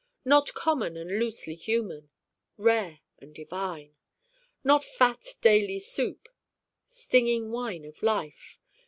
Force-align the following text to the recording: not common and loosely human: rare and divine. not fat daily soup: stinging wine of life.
not 0.25 0.51
common 0.55 0.97
and 0.97 1.19
loosely 1.19 1.53
human: 1.53 2.09
rare 2.57 3.01
and 3.19 3.35
divine. 3.35 3.95
not 4.63 4.83
fat 4.83 5.23
daily 5.41 5.77
soup: 5.77 6.27
stinging 6.87 7.51
wine 7.51 7.85
of 7.85 8.01
life. 8.01 8.57